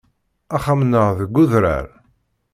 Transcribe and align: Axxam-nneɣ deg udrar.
Axxam-nneɣ 0.55 1.07
deg 1.19 1.33
udrar. 1.43 1.85